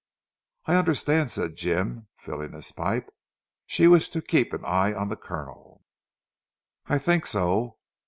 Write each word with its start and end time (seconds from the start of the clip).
"I 0.65 0.77
understand," 0.77 1.29
said 1.29 1.55
Jim, 1.55 2.07
filling 2.17 2.53
his 2.53 2.71
pipe, 2.71 3.13
"she 3.67 3.85
wished 3.85 4.13
to 4.13 4.21
keep 4.23 4.51
an 4.51 4.65
eye 4.65 4.95
on 4.95 5.09
the 5.09 5.15
Colonel." 5.15 5.83
"I 6.87 6.97
think 6.97 7.27
so. 7.27 7.77